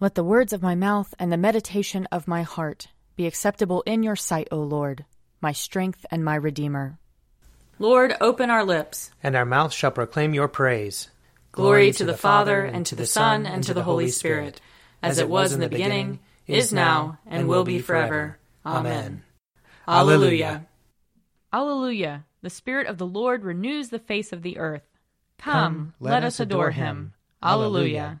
[0.00, 4.04] Let the words of my mouth and the meditation of my heart be acceptable in
[4.04, 5.04] your sight, O Lord,
[5.40, 7.00] my strength and my Redeemer.
[7.80, 11.10] Lord, open our lips, and our mouth shall proclaim your praise.
[11.50, 14.60] Glory to the Father, and to the Son, and to the Holy Spirit,
[15.02, 18.38] as it was in the beginning, is now, and will be forever.
[18.64, 19.24] Amen.
[19.88, 20.64] Alleluia.
[21.52, 22.24] Alleluia.
[22.42, 24.86] The Spirit of the Lord renews the face of the earth.
[25.38, 27.14] Come, let us adore him.
[27.42, 28.20] Alleluia.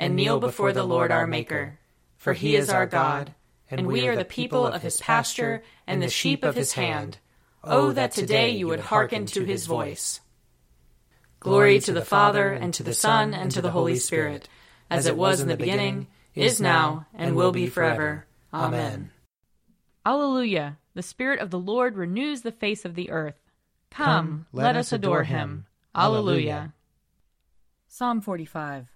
[0.00, 1.78] and kneel before the Lord our Maker.
[2.16, 3.34] For he is our God,
[3.70, 7.18] and we are the people of his pasture and the sheep of his hand.
[7.62, 10.20] Oh, that today you would hearken to his voice.
[11.38, 14.48] Glory to the Father, and to the Son, and to the Holy Spirit,
[14.88, 18.24] as it was in the beginning, is now, and will be forever.
[18.54, 19.10] Amen.
[20.06, 20.78] Alleluia.
[20.94, 23.38] The Spirit of the Lord renews the face of the earth.
[23.90, 25.66] Come, let us adore him.
[25.94, 26.72] Alleluia.
[27.86, 28.88] Psalm 45.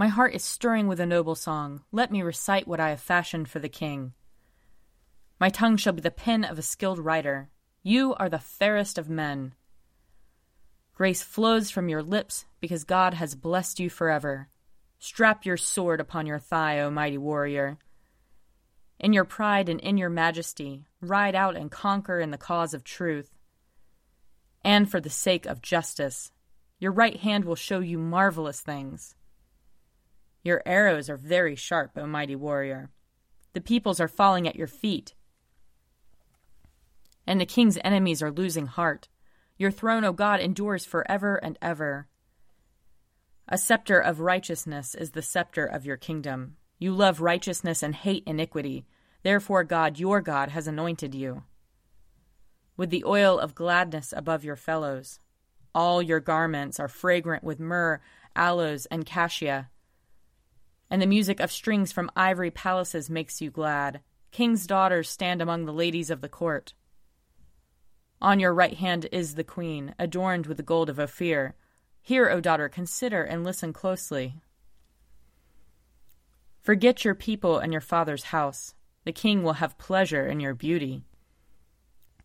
[0.00, 1.82] My heart is stirring with a noble song.
[1.90, 4.12] Let me recite what I have fashioned for the king.
[5.40, 7.50] My tongue shall be the pen of a skilled writer.
[7.82, 9.54] You are the fairest of men.
[10.94, 14.48] Grace flows from your lips because God has blessed you forever.
[15.00, 17.76] Strap your sword upon your thigh, O mighty warrior.
[19.00, 22.84] In your pride and in your majesty, ride out and conquer in the cause of
[22.84, 23.36] truth.
[24.62, 26.30] And for the sake of justice,
[26.78, 29.16] your right hand will show you marvelous things.
[30.42, 32.90] Your arrows are very sharp, O mighty warrior.
[33.52, 35.14] The peoples are falling at your feet,
[37.26, 39.08] and the king's enemies are losing heart.
[39.58, 42.08] Your throne, O God, endures forever and ever.
[43.48, 46.56] A scepter of righteousness is the scepter of your kingdom.
[46.78, 48.86] You love righteousness and hate iniquity.
[49.22, 51.42] Therefore, God, your God, has anointed you
[52.78, 55.18] with the oil of gladness above your fellows.
[55.74, 58.00] All your garments are fragrant with myrrh,
[58.34, 59.68] aloes, and cassia
[60.90, 64.00] and the music of strings from ivory palaces makes you glad.
[64.30, 66.74] King's daughters stand among the ladies of the court.
[68.20, 71.54] On your right hand is the queen, adorned with the gold of Ophir.
[72.02, 74.40] Hear, O daughter, consider and listen closely.
[76.60, 78.74] Forget your people and your father's house.
[79.04, 81.04] The king will have pleasure in your beauty.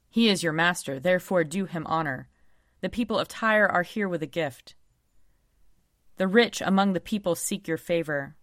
[0.10, 2.28] He is your master, therefore do him honor.
[2.82, 4.76] The people of Tyre are here with a gift.
[6.18, 8.36] The rich among the people seek your favor.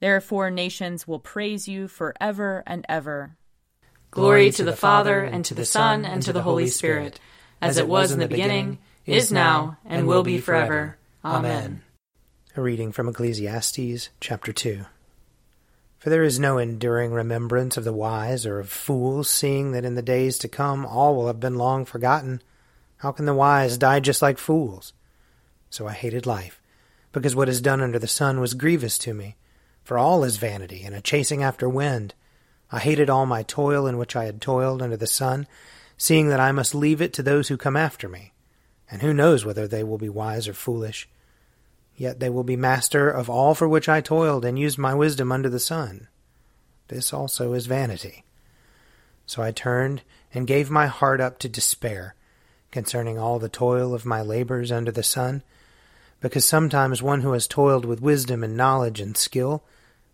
[0.00, 3.36] Therefore, nations will praise you forever and ever.
[4.10, 7.20] Glory to the Father, and to the Son, and to the Holy Spirit,
[7.60, 10.96] as it was in the beginning, is now, and will be forever.
[11.22, 11.82] Amen.
[12.56, 14.86] A reading from Ecclesiastes, chapter 2.
[15.98, 19.96] For there is no enduring remembrance of the wise or of fools, seeing that in
[19.96, 22.42] the days to come all will have been long forgotten.
[22.96, 24.94] How can the wise die just like fools?
[25.68, 26.60] So I hated life,
[27.12, 29.36] because what is done under the sun was grievous to me
[29.82, 32.14] for all is vanity and a chasing after wind.
[32.72, 35.46] I hated all my toil in which I had toiled under the sun,
[35.96, 38.32] seeing that I must leave it to those who come after me.
[38.90, 41.08] And who knows whether they will be wise or foolish?
[41.96, 45.30] Yet they will be master of all for which I toiled and used my wisdom
[45.30, 46.08] under the sun.
[46.88, 48.24] This also is vanity.
[49.26, 50.02] So I turned
[50.34, 52.14] and gave my heart up to despair
[52.70, 55.42] concerning all the toil of my labors under the sun,
[56.20, 59.64] because sometimes one who has toiled with wisdom and knowledge and skill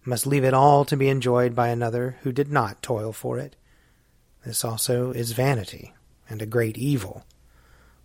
[0.04, 3.56] must leave it all to be enjoyed by another who did not toil for it.
[4.44, 5.92] This also is vanity,
[6.28, 7.24] and a great evil.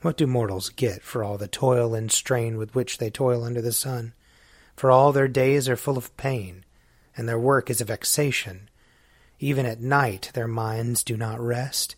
[0.01, 3.62] What do mortals get for all the toil and strain with which they toil under
[3.62, 4.13] the sun?
[4.75, 6.65] For all their days are full of pain,
[7.15, 8.69] and their work is a vexation.
[9.39, 11.95] Even at night their minds do not rest.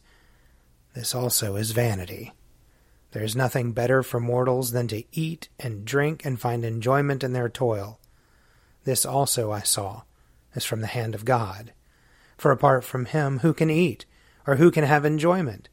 [0.93, 2.33] This also is vanity.
[3.13, 7.33] There is nothing better for mortals than to eat and drink and find enjoyment in
[7.33, 7.99] their toil.
[8.85, 10.01] This also I saw,
[10.55, 11.73] as from the hand of God.
[12.37, 14.07] For apart from him, who can eat,
[14.47, 15.69] or who can have enjoyment?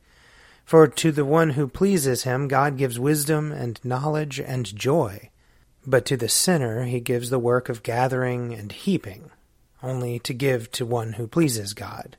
[0.67, 5.31] For to the one who pleases him, God gives wisdom and knowledge and joy.
[5.87, 9.31] But to the sinner, he gives the work of gathering and heaping,
[9.83, 12.19] only to give to one who pleases God.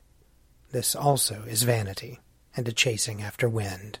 [0.72, 2.18] This also is vanity,
[2.56, 4.00] and a chasing after wind.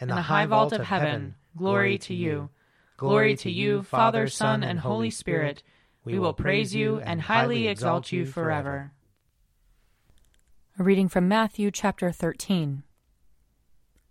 [0.00, 2.48] In the high vault of heaven, glory to you.
[2.96, 5.62] Glory to you, Father, Son, and Holy Spirit.
[6.04, 8.92] We will praise you and highly exalt you forever.
[10.78, 12.82] A reading from Matthew chapter 13.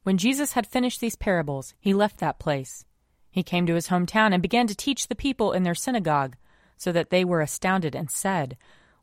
[0.03, 2.85] When Jesus had finished these parables, he left that place.
[3.31, 6.35] He came to his hometown and began to teach the people in their synagogue,
[6.77, 8.57] so that they were astounded and said,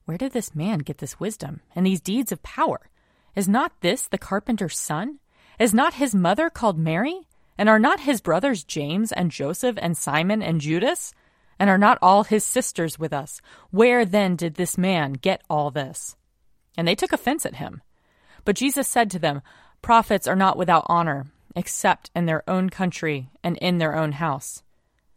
[0.04, 2.90] Where did this man get this wisdom and these deeds of power?
[3.34, 5.18] Is not this the carpenter's son?
[5.58, 7.26] Is not his mother called Mary?
[7.58, 11.14] And are not his brothers James and Joseph and Simon and Judas?
[11.58, 13.40] And are not all his sisters with us?
[13.70, 16.16] Where then did this man get all this?
[16.76, 17.80] And they took offense at him.
[18.44, 19.40] But Jesus said to them,
[19.80, 24.62] Prophets are not without honor, except in their own country and in their own house.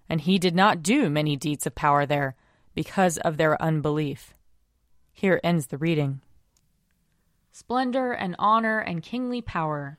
[0.07, 2.35] And he did not do many deeds of power there,
[2.73, 4.33] because of their unbelief.
[5.11, 6.21] Here ends the reading.
[7.51, 9.98] Splendor and honor and kingly power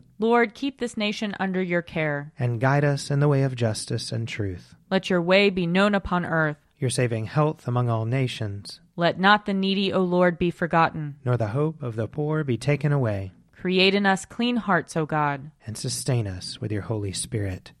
[0.21, 2.31] Lord, keep this nation under your care.
[2.37, 4.75] And guide us in the way of justice and truth.
[4.91, 6.57] Let your way be known upon earth.
[6.77, 8.81] Your saving health among all nations.
[8.95, 11.15] Let not the needy, O Lord, be forgotten.
[11.25, 13.31] Nor the hope of the poor be taken away.
[13.51, 15.49] Create in us clean hearts, O God.
[15.65, 17.71] And sustain us with your Holy Spirit.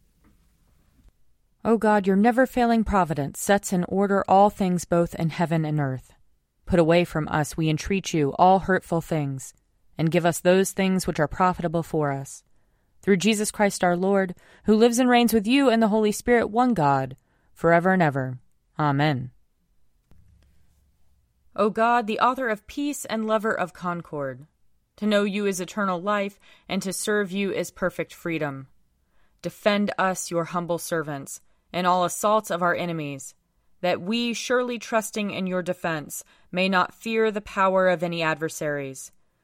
[1.63, 5.79] O God, your never failing providence sets in order all things both in heaven and
[5.79, 6.11] earth.
[6.65, 9.53] Put away from us, we entreat you, all hurtful things,
[9.97, 12.43] and give us those things which are profitable for us.
[13.01, 16.47] Through Jesus Christ our Lord, who lives and reigns with you and the Holy Spirit,
[16.47, 17.17] one God,
[17.53, 18.39] forever and ever.
[18.77, 19.31] Amen.
[21.55, 24.45] O God, the author of peace and lover of concord,
[24.97, 28.67] to know you is eternal life, and to serve you is perfect freedom.
[29.41, 31.41] Defend us, your humble servants
[31.73, 33.33] in all assaults of our enemies,
[33.81, 39.11] that we, surely trusting in your defense, may not fear the power of any adversaries,